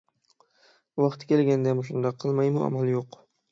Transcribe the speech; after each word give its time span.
ۋاقتى 1.05 1.29
كەلگەندە 1.33 1.75
مۇشۇنداق 1.81 2.19
قىلمايمۇ 2.25 2.67
ئامال 2.71 2.93
يوق. 2.97 3.23